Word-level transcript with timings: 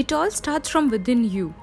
It 0.00 0.12
all 0.12 0.30
starts 0.30 0.68
from 0.68 0.90
within 0.90 1.24
you. 1.28 1.54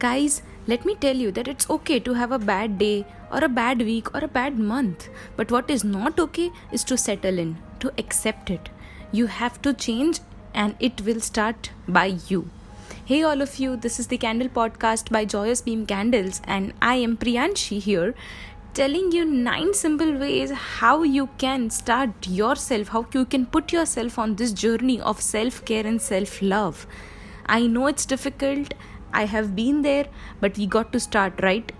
Guys, 0.00 0.42
let 0.66 0.84
me 0.84 0.96
tell 0.96 1.14
you 1.14 1.30
that 1.30 1.46
it's 1.46 1.70
okay 1.70 2.00
to 2.00 2.14
have 2.14 2.32
a 2.32 2.40
bad 2.40 2.76
day 2.76 3.06
or 3.30 3.44
a 3.44 3.48
bad 3.48 3.78
week 3.78 4.12
or 4.12 4.24
a 4.24 4.32
bad 4.36 4.58
month. 4.58 5.08
But 5.36 5.52
what 5.52 5.70
is 5.70 5.84
not 5.84 6.18
okay 6.18 6.50
is 6.72 6.82
to 6.84 6.98
settle 6.98 7.38
in, 7.38 7.56
to 7.78 7.92
accept 7.96 8.50
it. 8.50 8.68
You 9.12 9.26
have 9.26 9.62
to 9.62 9.72
change 9.72 10.18
and 10.54 10.74
it 10.80 11.02
will 11.02 11.20
start 11.20 11.70
by 11.86 12.18
you. 12.26 12.50
Hey, 13.04 13.22
all 13.22 13.40
of 13.40 13.60
you, 13.60 13.76
this 13.76 14.00
is 14.00 14.08
the 14.08 14.18
Candle 14.18 14.48
Podcast 14.48 15.12
by 15.12 15.24
Joyous 15.24 15.60
Beam 15.60 15.86
Candles, 15.86 16.40
and 16.46 16.72
I 16.82 16.96
am 16.96 17.16
Priyanshi 17.16 17.78
here 17.78 18.12
telling 18.72 19.12
you 19.12 19.24
nine 19.24 19.72
simple 19.72 20.14
ways 20.18 20.50
how 20.50 21.04
you 21.04 21.28
can 21.38 21.70
start 21.70 22.26
yourself, 22.26 22.88
how 22.88 23.06
you 23.12 23.24
can 23.24 23.46
put 23.46 23.72
yourself 23.72 24.18
on 24.18 24.34
this 24.34 24.52
journey 24.52 25.00
of 25.00 25.20
self 25.20 25.64
care 25.64 25.86
and 25.86 26.02
self 26.02 26.42
love. 26.42 26.88
I 27.46 27.66
know 27.66 27.86
it's 27.86 28.06
difficult, 28.06 28.74
I 29.12 29.26
have 29.26 29.54
been 29.54 29.82
there, 29.82 30.06
but 30.40 30.56
we 30.58 30.66
got 30.66 30.92
to 30.92 31.00
start, 31.00 31.40
right? 31.42 31.70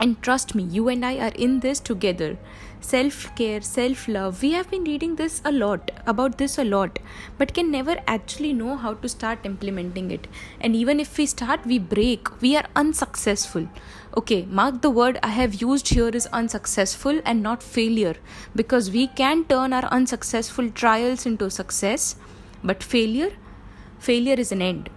And 0.00 0.20
trust 0.22 0.54
me, 0.54 0.62
you 0.64 0.88
and 0.88 1.04
I 1.04 1.18
are 1.18 1.34
in 1.34 1.60
this 1.60 1.78
together. 1.80 2.36
Self 2.80 3.34
care, 3.36 3.62
self 3.62 4.08
love. 4.08 4.42
We 4.42 4.52
have 4.52 4.70
been 4.70 4.84
reading 4.84 5.16
this 5.16 5.40
a 5.44 5.52
lot, 5.52 5.90
about 6.06 6.36
this 6.36 6.58
a 6.58 6.64
lot, 6.64 6.98
but 7.38 7.54
can 7.54 7.70
never 7.70 7.96
actually 8.06 8.52
know 8.52 8.76
how 8.76 8.94
to 8.94 9.08
start 9.08 9.46
implementing 9.46 10.10
it. 10.10 10.26
And 10.60 10.76
even 10.76 11.00
if 11.00 11.16
we 11.16 11.26
start, 11.26 11.64
we 11.64 11.78
break. 11.78 12.40
We 12.42 12.56
are 12.56 12.66
unsuccessful. 12.76 13.68
Okay, 14.16 14.44
mark 14.50 14.82
the 14.82 14.90
word 14.90 15.18
I 15.22 15.28
have 15.28 15.54
used 15.54 15.88
here 15.88 16.08
is 16.08 16.26
unsuccessful 16.26 17.20
and 17.24 17.42
not 17.42 17.62
failure 17.62 18.16
because 18.54 18.90
we 18.90 19.06
can 19.06 19.44
turn 19.44 19.72
our 19.72 19.84
unsuccessful 19.86 20.70
trials 20.70 21.24
into 21.24 21.50
success, 21.50 22.16
but 22.62 22.82
failure, 22.82 23.32
failure 24.08 24.40
is 24.46 24.52
an 24.52 24.62
end. 24.62 24.90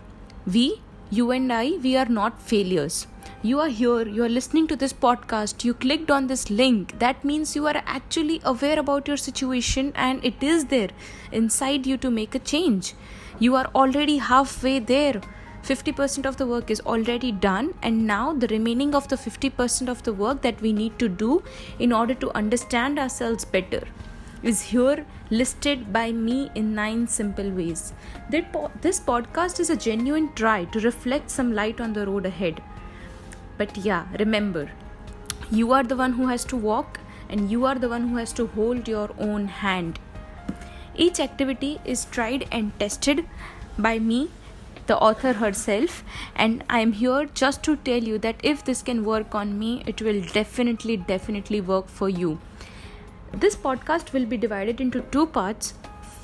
We, 0.45 0.81
you 1.09 1.31
and 1.31 1.51
I, 1.51 1.71
we 1.83 1.95
are 1.97 2.09
not 2.21 2.41
failures 2.41 3.07
you 3.43 3.59
are 3.59 3.69
here, 3.69 4.07
you 4.07 4.23
are 4.23 4.29
listening 4.29 4.67
to 4.67 4.75
this 4.75 4.91
podcast, 4.91 5.63
you 5.63 5.73
clicked 5.75 6.09
on 6.09 6.25
this 6.25 6.49
link, 6.49 6.97
that 6.97 7.23
means 7.23 7.55
you 7.55 7.67
are 7.67 7.83
actually 7.85 8.41
aware 8.43 8.79
about 8.79 9.07
your 9.07 9.15
situation 9.15 9.91
and 9.95 10.25
it 10.25 10.41
is 10.41 10.65
there 10.65 10.89
inside 11.31 11.85
you 11.85 11.97
to 11.97 12.09
make 12.09 12.33
a 12.33 12.39
change. 12.39 12.93
You 13.39 13.55
are 13.55 13.67
already 13.75 14.17
halfway 14.17 14.79
there. 14.79 15.21
50% 15.61 16.25
of 16.25 16.37
the 16.37 16.47
work 16.47 16.71
is 16.71 16.81
already 16.81 17.31
done, 17.31 17.73
and 17.81 18.07
now 18.07 18.33
the 18.33 18.47
remaining 18.47 18.95
of 18.95 19.07
the 19.09 19.17
50% 19.17 19.87
of 19.89 20.01
the 20.03 20.13
work 20.13 20.41
that 20.41 20.59
we 20.61 20.73
need 20.73 20.97
to 20.97 21.07
do 21.07 21.43
in 21.77 21.93
order 21.93 22.15
to 22.15 22.35
understand 22.35 22.97
ourselves 22.97 23.45
better 23.45 23.83
is 24.43 24.61
here 24.61 25.05
listed 25.29 25.91
by 25.91 26.11
me 26.11 26.49
in 26.55 26.75
nine 26.75 27.07
simple 27.07 27.49
ways. 27.49 27.93
This 28.29 28.99
podcast 28.99 29.59
is 29.59 29.69
a 29.69 29.75
genuine 29.75 30.31
try 30.33 30.65
to 30.65 30.79
reflect 30.79 31.29
some 31.31 31.53
light 31.53 31.81
on 31.81 31.93
the 31.93 32.05
road 32.05 32.25
ahead. 32.25 32.61
But 33.57 33.77
yeah, 33.77 34.05
remember, 34.19 34.71
you 35.49 35.71
are 35.73 35.83
the 35.83 35.95
one 35.95 36.13
who 36.13 36.27
has 36.27 36.45
to 36.45 36.55
walk 36.55 36.99
and 37.29 37.49
you 37.49 37.65
are 37.65 37.75
the 37.75 37.89
one 37.89 38.09
who 38.09 38.17
has 38.17 38.31
to 38.33 38.47
hold 38.47 38.87
your 38.87 39.09
own 39.19 39.47
hand. 39.47 39.99
Each 40.95 41.19
activity 41.19 41.79
is 41.85 42.05
tried 42.05 42.47
and 42.51 42.77
tested 42.79 43.25
by 43.77 43.99
me, 43.99 44.29
the 44.87 44.97
author 44.97 45.33
herself, 45.33 46.03
and 46.35 46.63
I 46.69 46.79
am 46.79 46.93
here 46.93 47.25
just 47.33 47.61
to 47.63 47.75
tell 47.75 48.01
you 48.01 48.17
that 48.19 48.35
if 48.41 48.63
this 48.63 48.81
can 48.81 49.03
work 49.03 49.35
on 49.35 49.59
me, 49.59 49.83
it 49.85 50.01
will 50.01 50.21
definitely, 50.21 50.97
definitely 50.97 51.61
work 51.61 51.87
for 51.87 52.07
you. 52.09 52.39
This 53.33 53.55
podcast 53.55 54.13
will 54.13 54.25
be 54.25 54.37
divided 54.37 54.79
into 54.79 55.01
two 55.11 55.27
parts. 55.27 55.73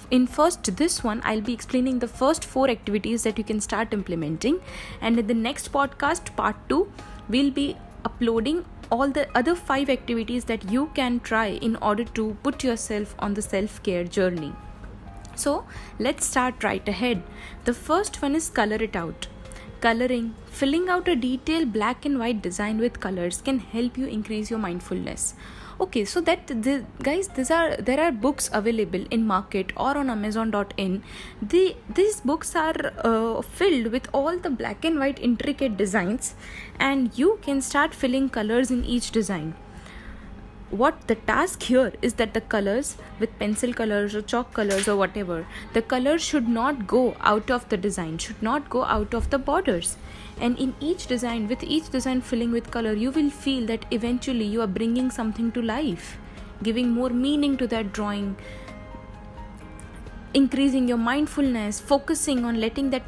In 0.09 0.25
first 0.25 0.75
this 0.77 1.03
one 1.03 1.21
i'll 1.25 1.41
be 1.41 1.53
explaining 1.53 1.99
the 1.99 2.07
first 2.07 2.45
four 2.45 2.69
activities 2.69 3.23
that 3.23 3.37
you 3.37 3.43
can 3.43 3.59
start 3.59 3.93
implementing. 3.93 4.59
And 5.01 5.19
in 5.19 5.27
the 5.27 5.33
next 5.33 5.71
podcast 5.71 6.35
part 6.35 6.55
2 6.69 6.91
we'll 7.29 7.51
be 7.51 7.75
uploading 8.05 8.65
all 8.89 9.09
the 9.09 9.27
other 9.37 9.55
five 9.55 9.89
activities 9.89 10.45
that 10.45 10.71
you 10.71 10.91
can 10.95 11.19
try 11.19 11.47
in 11.47 11.75
order 11.77 12.05
to 12.19 12.37
put 12.41 12.63
yourself 12.63 13.15
on 13.19 13.33
the 13.33 13.41
self 13.41 13.83
care 13.83 14.05
journey. 14.05 14.53
So 15.35 15.65
let's 15.99 16.25
start 16.25 16.63
right 16.63 16.87
ahead. 16.87 17.23
The 17.65 17.73
first 17.73 18.21
one 18.21 18.35
is 18.35 18.49
color 18.49 18.75
it 18.75 18.95
out. 18.95 19.27
Coloring. 19.81 20.35
Filling 20.45 20.87
out 20.87 21.07
a 21.09 21.15
detailed 21.15 21.73
black 21.73 22.05
and 22.05 22.17
white 22.17 22.41
design 22.41 22.77
with 22.77 23.01
colors 23.01 23.41
can 23.41 23.59
help 23.59 23.97
you 23.97 24.05
increase 24.05 24.49
your 24.49 24.59
mindfulness 24.59 25.33
okay 25.79 26.05
so 26.05 26.21
that 26.21 26.47
the, 26.47 26.83
guys 27.01 27.27
these 27.29 27.51
are 27.51 27.75
there 27.77 27.99
are 27.99 28.11
books 28.11 28.49
available 28.53 29.05
in 29.09 29.25
market 29.25 29.71
or 29.75 29.97
on 29.97 30.09
amazon.in 30.09 31.01
the 31.41 31.75
these 31.89 32.21
books 32.21 32.55
are 32.55 32.93
uh, 33.03 33.41
filled 33.41 33.87
with 33.87 34.07
all 34.13 34.37
the 34.37 34.49
black 34.49 34.85
and 34.85 34.99
white 34.99 35.19
intricate 35.19 35.77
designs 35.77 36.35
and 36.79 37.17
you 37.17 37.39
can 37.41 37.61
start 37.61 37.93
filling 37.93 38.29
colors 38.29 38.69
in 38.71 38.83
each 38.85 39.11
design 39.11 39.53
what 40.69 41.07
the 41.07 41.15
task 41.15 41.63
here 41.63 41.93
is 42.01 42.15
that 42.15 42.33
the 42.33 42.41
colors 42.41 42.97
with 43.19 43.37
pencil 43.37 43.73
colors 43.73 44.15
or 44.15 44.21
chalk 44.21 44.53
colors 44.53 44.87
or 44.87 44.95
whatever 44.95 45.45
the 45.73 45.81
colors 45.81 46.23
should 46.23 46.47
not 46.47 46.87
go 46.87 47.15
out 47.21 47.51
of 47.51 47.67
the 47.69 47.77
design 47.77 48.17
should 48.17 48.41
not 48.41 48.69
go 48.69 48.83
out 48.83 49.13
of 49.13 49.29
the 49.29 49.37
borders. 49.37 49.97
And 50.39 50.57
in 50.57 50.73
each 50.79 51.05
design 51.05 51.47
with 51.47 51.63
each 51.63 51.89
design 51.89 52.21
filling 52.21 52.51
with 52.51 52.71
color 52.71 52.93
you 52.93 53.11
will 53.11 53.29
feel 53.29 53.67
that 53.67 53.85
eventually 53.91 54.45
you 54.45 54.61
are 54.61 54.67
bringing 54.67 55.11
something 55.11 55.51
to 55.51 55.61
life 55.61 56.17
giving 56.63 56.89
more 56.89 57.09
meaning 57.09 57.55
to 57.57 57.67
that 57.67 57.93
drawing 57.93 58.35
increasing 60.33 60.87
your 60.87 60.97
mindfulness 60.97 61.79
focusing 61.79 62.43
on 62.45 62.59
letting 62.59 62.89
that 62.89 63.03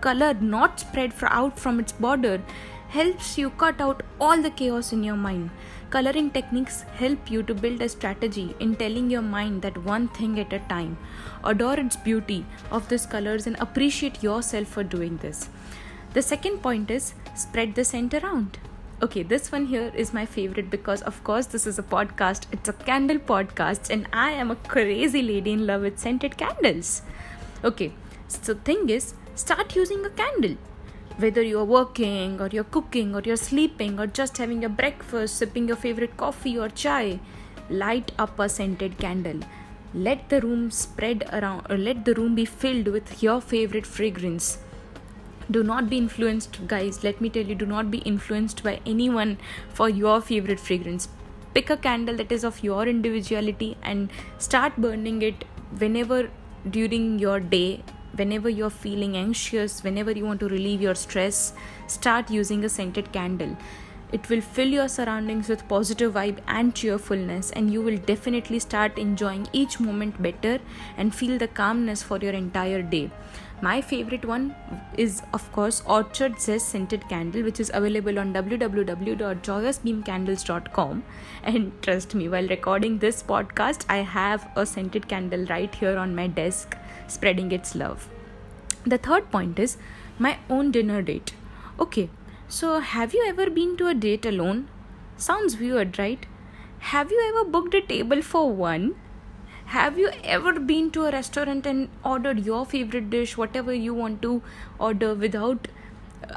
color 0.00 0.34
not 0.34 0.80
spread 0.80 1.12
out 1.22 1.58
from 1.58 1.80
its 1.80 1.92
border 1.92 2.42
helps 2.88 3.36
you 3.38 3.50
cut 3.50 3.80
out 3.80 4.02
all 4.20 4.40
the 4.40 4.50
chaos 4.50 4.92
in 4.92 5.02
your 5.02 5.16
mind 5.16 5.50
coloring 5.90 6.30
techniques 6.30 6.82
help 7.00 7.30
you 7.30 7.42
to 7.42 7.54
build 7.54 7.80
a 7.80 7.88
strategy 7.88 8.54
in 8.60 8.74
telling 8.76 9.08
your 9.10 9.22
mind 9.22 9.62
that 9.62 9.76
one 9.84 10.08
thing 10.08 10.38
at 10.40 10.52
a 10.52 10.58
time 10.70 10.96
adore 11.44 11.78
its 11.78 11.96
beauty 11.96 12.44
of 12.70 12.88
these 12.88 13.06
colors 13.06 13.46
and 13.46 13.56
appreciate 13.60 14.22
yourself 14.22 14.66
for 14.68 14.82
doing 14.82 15.16
this 15.18 15.48
the 16.16 16.22
second 16.22 16.62
point 16.62 16.90
is 16.90 17.12
spread 17.34 17.74
the 17.74 17.84
scent 17.84 18.14
around. 18.14 18.58
Okay, 19.02 19.22
this 19.22 19.52
one 19.52 19.66
here 19.66 19.92
is 19.94 20.14
my 20.14 20.24
favorite 20.24 20.70
because, 20.70 21.02
of 21.02 21.22
course, 21.22 21.44
this 21.44 21.66
is 21.66 21.78
a 21.78 21.82
podcast. 21.82 22.46
It's 22.52 22.70
a 22.70 22.72
candle 22.72 23.18
podcast, 23.18 23.90
and 23.90 24.08
I 24.14 24.30
am 24.30 24.50
a 24.50 24.56
crazy 24.56 25.20
lady 25.20 25.52
in 25.52 25.66
love 25.66 25.82
with 25.82 25.98
scented 25.98 26.38
candles. 26.38 27.02
Okay, 27.62 27.92
so 28.28 28.54
thing 28.54 28.88
is, 28.88 29.12
start 29.34 29.76
using 29.76 30.06
a 30.06 30.08
candle. 30.08 30.56
Whether 31.18 31.42
you're 31.42 31.64
working 31.64 32.40
or 32.40 32.48
you're 32.48 32.64
cooking 32.64 33.14
or 33.14 33.22
you're 33.24 33.36
sleeping 33.36 33.98
or 33.98 34.06
just 34.06 34.36
having 34.36 34.60
your 34.60 34.70
breakfast, 34.70 35.36
sipping 35.36 35.66
your 35.66 35.76
favorite 35.76 36.16
coffee 36.16 36.58
or 36.58 36.68
chai, 36.68 37.20
light 37.70 38.12
up 38.18 38.38
a 38.38 38.48
scented 38.48 38.98
candle. 38.98 39.40
Let 39.94 40.28
the 40.28 40.42
room 40.42 40.70
spread 40.70 41.28
around 41.32 41.66
or 41.70 41.78
let 41.78 42.04
the 42.04 42.14
room 42.14 42.34
be 42.34 42.44
filled 42.44 42.88
with 42.88 43.22
your 43.22 43.40
favorite 43.40 43.86
fragrance. 43.86 44.58
Do 45.50 45.62
not 45.62 45.88
be 45.88 45.96
influenced 45.96 46.66
guys. 46.66 47.02
Let 47.02 47.20
me 47.20 47.30
tell 47.30 47.44
you 47.44 47.54
do 47.54 47.66
not 47.66 47.90
be 47.90 47.98
influenced 47.98 48.62
by 48.62 48.80
anyone 48.84 49.38
for 49.72 49.88
your 49.88 50.20
favorite 50.20 50.60
fragrance. 50.60 51.08
Pick 51.54 51.70
a 51.70 51.76
candle 51.78 52.16
that 52.16 52.30
is 52.30 52.44
of 52.44 52.62
your 52.62 52.86
individuality 52.86 53.78
and 53.82 54.10
start 54.36 54.76
burning 54.76 55.22
it 55.22 55.44
whenever 55.78 56.28
during 56.68 57.18
your 57.18 57.40
day 57.40 57.82
whenever 58.16 58.48
you're 58.48 58.70
feeling 58.70 59.16
anxious 59.16 59.82
whenever 59.82 60.10
you 60.10 60.24
want 60.24 60.40
to 60.40 60.48
relieve 60.48 60.80
your 60.80 60.94
stress 60.94 61.52
start 61.86 62.30
using 62.30 62.64
a 62.64 62.68
scented 62.68 63.10
candle 63.12 63.56
it 64.12 64.28
will 64.28 64.40
fill 64.40 64.68
your 64.68 64.88
surroundings 64.88 65.48
with 65.48 65.66
positive 65.68 66.14
vibe 66.14 66.38
and 66.46 66.74
cheerfulness 66.74 67.50
and 67.52 67.72
you 67.72 67.82
will 67.82 67.98
definitely 67.98 68.58
start 68.58 68.98
enjoying 68.98 69.46
each 69.52 69.80
moment 69.80 70.20
better 70.22 70.58
and 70.96 71.14
feel 71.14 71.38
the 71.38 71.48
calmness 71.48 72.02
for 72.02 72.18
your 72.18 72.32
entire 72.32 72.82
day 72.82 73.10
my 73.62 73.80
favorite 73.80 74.26
one 74.26 74.54
is, 74.98 75.22
of 75.32 75.50
course, 75.50 75.82
Orchard 75.86 76.38
Zest 76.38 76.68
Scented 76.68 77.08
Candle, 77.08 77.42
which 77.42 77.58
is 77.58 77.70
available 77.72 78.18
on 78.18 78.34
www.joyousbeamcandles.com. 78.34 81.02
And 81.42 81.82
trust 81.82 82.14
me, 82.14 82.28
while 82.28 82.46
recording 82.48 82.98
this 82.98 83.22
podcast, 83.22 83.86
I 83.88 83.98
have 83.98 84.50
a 84.56 84.66
scented 84.66 85.08
candle 85.08 85.46
right 85.46 85.74
here 85.74 85.96
on 85.96 86.14
my 86.14 86.26
desk, 86.26 86.76
spreading 87.06 87.50
its 87.50 87.74
love. 87.74 88.10
The 88.84 88.98
third 88.98 89.30
point 89.30 89.58
is 89.58 89.78
my 90.18 90.36
own 90.50 90.70
dinner 90.70 91.00
date. 91.00 91.32
Okay, 91.80 92.10
so 92.48 92.80
have 92.80 93.14
you 93.14 93.24
ever 93.26 93.50
been 93.50 93.76
to 93.78 93.88
a 93.88 93.94
date 93.94 94.26
alone? 94.26 94.68
Sounds 95.16 95.58
weird, 95.58 95.98
right? 95.98 96.24
Have 96.78 97.10
you 97.10 97.20
ever 97.28 97.48
booked 97.48 97.74
a 97.74 97.80
table 97.80 98.22
for 98.22 98.50
one? 98.50 98.94
have 99.70 99.98
you 99.98 100.08
ever 100.22 100.60
been 100.60 100.92
to 100.92 101.04
a 101.04 101.10
restaurant 101.10 101.66
and 101.66 101.88
ordered 102.04 102.44
your 102.46 102.64
favorite 102.64 103.10
dish 103.10 103.36
whatever 103.36 103.74
you 103.74 103.92
want 103.92 104.22
to 104.22 104.40
order 104.78 105.12
without 105.12 105.66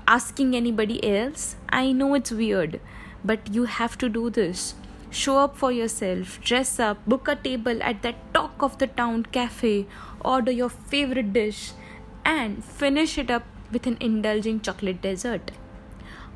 asking 0.07 0.55
anybody 0.55 0.97
else 1.07 1.55
i 1.69 1.91
know 1.91 2.15
it's 2.15 2.31
weird 2.31 2.79
but 3.23 3.53
you 3.53 3.65
have 3.65 3.95
to 3.99 4.09
do 4.09 4.31
this 4.31 4.73
show 5.11 5.37
up 5.37 5.55
for 5.55 5.71
yourself 5.71 6.41
dress 6.41 6.79
up 6.79 7.05
book 7.05 7.27
a 7.27 7.35
table 7.35 7.83
at 7.83 8.01
that 8.01 8.17
talk 8.33 8.63
of 8.63 8.79
the 8.79 8.87
town 8.87 9.21
cafe 9.37 9.85
order 10.25 10.51
your 10.51 10.69
favorite 10.69 11.31
dish 11.31 11.71
and 12.25 12.63
finish 12.63 13.17
it 13.17 13.29
up 13.29 13.43
with 13.71 13.85
an 13.87 13.97
indulging 13.99 14.59
chocolate 14.59 15.01
dessert. 15.01 15.51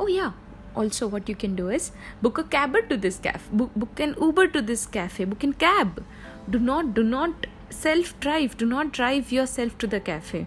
Oh, 0.03 0.07
yeah, 0.07 0.33
also 0.75 1.07
what 1.07 1.29
you 1.29 1.33
can 1.33 1.55
do 1.55 1.69
is 1.69 1.91
book 2.21 2.37
a 2.37 2.43
cab 2.43 2.75
to 2.89 2.97
this 2.97 3.19
cafe 3.19 3.49
book, 3.53 3.73
book 3.73 4.01
an 4.01 4.15
uber 4.19 4.47
to 4.47 4.61
this 4.61 4.85
cafe 4.85 5.23
book 5.23 5.45
in 5.45 5.53
cab. 5.53 6.03
Do 6.49 6.59
not 6.59 6.93
do 6.93 7.03
not 7.03 7.47
self 7.69 8.19
drive 8.19 8.57
do 8.57 8.65
not 8.65 8.91
drive 8.91 9.31
yourself 9.31 9.77
to 9.77 9.87
the 9.87 10.01
cafe. 10.01 10.45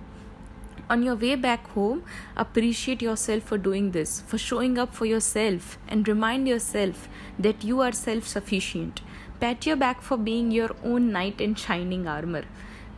On 0.90 1.02
your 1.02 1.14
way 1.16 1.36
back 1.36 1.70
home 1.70 2.02
appreciate 2.36 3.00
yourself 3.00 3.44
for 3.44 3.56
doing 3.56 3.92
this 3.92 4.20
for 4.26 4.36
showing 4.36 4.76
up 4.76 4.94
for 4.94 5.06
yourself 5.06 5.78
and 5.88 6.06
remind 6.06 6.46
yourself 6.46 7.08
that 7.38 7.64
you 7.64 7.80
are 7.80 7.92
self 7.92 8.28
sufficient 8.34 9.00
pat 9.40 9.64
your 9.70 9.80
back 9.86 10.02
for 10.02 10.18
being 10.28 10.50
your 10.50 10.76
own 10.84 11.10
knight 11.16 11.40
in 11.40 11.54
shining 11.54 12.06
armor 12.18 12.44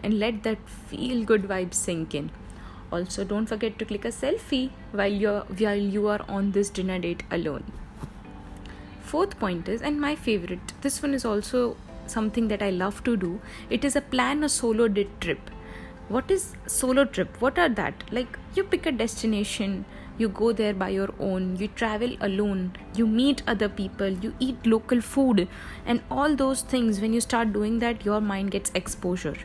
and 0.03 0.19
let 0.19 0.43
that 0.43 0.77
feel 0.91 1.25
good 1.33 1.49
vibe 1.55 1.73
sink 1.73 2.21
in 2.23 2.31
also 2.93 3.25
don't 3.25 3.47
forget 3.47 3.79
to 3.79 3.85
click 3.85 4.05
a 4.05 4.09
selfie 4.09 4.71
while 4.93 5.13
you're 5.25 5.41
while 5.63 5.85
you 5.97 6.09
are 6.09 6.21
on 6.29 6.53
this 6.53 6.71
dinner 6.71 6.99
date 6.99 7.23
alone. 7.31 7.65
Fourth 9.03 9.39
point 9.39 9.69
is 9.69 9.83
and 9.83 10.01
my 10.01 10.15
favorite 10.15 10.73
this 10.83 11.03
one 11.03 11.15
is 11.15 11.25
also 11.25 11.77
something 12.07 12.49
that 12.49 12.63
i 12.63 12.71
love 12.71 13.05
to 13.05 13.17
do. 13.17 13.41
It 13.69 13.85
is 13.85 13.97
a 13.97 14.01
plan 14.01 14.43
a 14.45 14.49
solo 14.49 14.89
date 14.89 15.21
trip. 15.21 15.51
What 16.09 16.31
is 16.31 16.55
solo 16.67 17.05
trip? 17.05 17.41
What 17.41 17.59
are 17.59 17.69
that? 17.69 18.05
Like 18.11 18.39
you 18.55 18.65
pick 18.65 18.87
a 18.87 18.93
destination 18.93 19.85
you 20.19 20.29
go 20.29 20.53
there 20.53 20.75
by 20.75 20.89
your 20.89 21.11
own 21.21 21.57
you 21.57 21.69
travel 21.81 22.17
alone 22.21 22.73
you 22.95 23.07
meet 23.07 23.43
other 23.47 23.69
people 23.69 24.09
you 24.09 24.35
eat 24.41 24.67
local 24.67 25.01
food 25.01 25.47
and 25.87 26.03
all 26.11 26.35
those 26.35 26.63
things 26.63 27.01
when 27.01 27.13
you 27.13 27.21
start 27.21 27.53
doing 27.53 27.79
that 27.79 28.05
your 28.05 28.21
mind 28.21 28.51
gets 28.51 28.73
exposure 28.75 29.37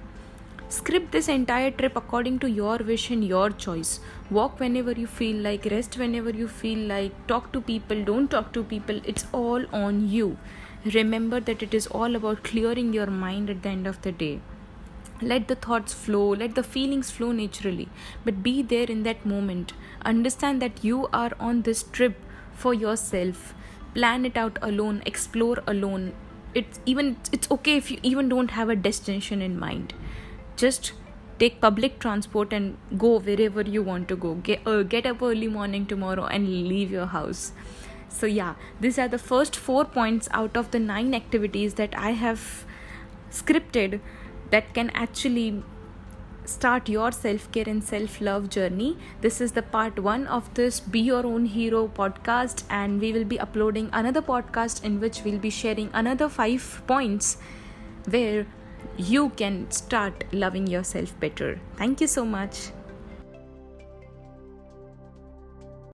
Script 0.69 1.12
this 1.12 1.27
entire 1.27 1.69
trip 1.69 1.95
according 1.95 2.39
to 2.39 2.50
your 2.50 2.77
wish 2.77 3.12
and 3.12 3.24
your 3.24 3.50
choice. 3.51 4.00
Walk 4.31 4.60
whenever 4.60 4.92
you 4.94 5.06
feel 5.06 5.38
like, 5.38 5.65
rest 5.65 5.98
whenever 5.98 6.31
you 6.31 6.48
feel 6.48 6.80
like, 6.88 7.12
talk 7.27 7.51
to 7.54 7.62
people, 7.62 8.04
don't 8.04 8.31
talk 8.31 8.51
to 8.54 8.63
people. 8.63 9.00
It's 9.06 9.25
all 9.31 9.65
on 9.71 10.10
you. 10.10 10.38
Remember 10.86 11.39
that 11.39 11.62
it 11.62 11.74
is 11.74 11.88
all 11.88 12.15
about 12.15 12.44
clearing 12.44 12.92
your 12.92 13.07
mind 13.07 13.50
at 13.50 13.62
the 13.62 13.69
end 13.69 13.86
of 13.86 14.01
the 14.01 14.12
day. 14.12 14.39
Let 15.21 15.48
the 15.48 15.56
thoughts 15.56 15.94
flow, 15.94 16.30
let 16.33 16.56
the 16.56 16.63
feelings 16.63 17.12
flow 17.12 17.31
naturally, 17.31 17.88
but 18.25 18.42
be 18.42 18.62
there 18.62 18.88
in 18.88 19.04
that 19.04 19.25
moment. 19.25 19.74
Understand 20.04 20.62
that 20.62 20.83
you 20.83 21.07
are 21.13 21.31
on 21.39 21.62
this 21.62 21.83
trip 21.83 22.15
for 22.54 22.74
yourself. 22.74 23.54
Plan 23.94 24.25
it 24.25 24.36
out 24.36 24.57
alone, 24.62 25.04
explore 25.06 25.60
alone. 25.68 26.13
It's 26.54 26.80
even 26.86 27.18
it's 27.31 27.50
okay 27.51 27.77
if 27.77 27.89
you 27.92 28.00
even 28.04 28.27
don't 28.27 28.51
have 28.51 28.69
a 28.69 28.75
destination 28.75 29.42
in 29.42 29.60
mind 29.60 29.94
just 30.56 30.94
take 31.40 31.60
public 31.60 32.00
transport 32.00 32.54
and 32.54 32.78
go 32.98 33.20
wherever 33.20 33.62
you 33.62 33.82
want 33.82 34.08
to 34.08 34.16
go 34.16 34.36
get, 34.36 34.66
uh, 34.68 34.84
get 34.84 35.06
up 35.06 35.22
early 35.22 35.48
morning 35.48 35.86
tomorrow 35.86 36.26
and 36.26 36.48
leave 36.68 36.92
your 36.92 37.08
house 37.08 37.52
so 38.10 38.26
yeah 38.26 38.54
these 38.80 39.00
are 39.00 39.08
the 39.08 39.18
first 39.18 39.56
four 39.56 39.84
points 39.84 40.30
out 40.32 40.56
of 40.56 40.70
the 40.72 40.80
nine 40.80 41.14
activities 41.16 41.74
that 41.74 41.98
i 41.98 42.12
have 42.12 42.66
scripted 43.32 44.00
that 44.52 44.74
can 44.74 44.90
actually 44.92 45.64
start 46.46 46.90
your 46.90 47.12
self 47.12 47.52
care 47.52 47.64
and 47.68 47.84
self 47.84 48.20
love 48.22 48.50
journey. 48.50 48.98
This 49.22 49.40
is 49.42 49.54
the 49.54 49.62
part 49.62 50.00
one 50.00 50.28
of 50.28 50.54
this 50.54 50.80
Be 50.80 51.00
Your 51.00 51.26
Own 51.26 51.46
Hero 51.46 51.88
podcast, 51.88 52.64
and 52.70 53.00
we 53.00 53.14
will 53.14 53.24
be 53.24 53.40
uploading 53.40 53.90
another 53.94 54.22
podcast 54.22 54.84
in 54.84 55.00
which 55.00 55.24
we'll 55.24 55.40
be 55.40 55.50
sharing 55.50 55.90
another 55.94 56.30
five 56.30 56.82
points 56.88 57.38
where 58.10 58.46
you 58.98 59.30
can 59.30 59.69
start 59.72 60.24
loving 60.31 60.68
yourself 60.68 61.18
better. 61.19 61.60
Thank 61.78 62.01
you 62.01 62.07
so 62.07 62.25
much. 62.25 62.69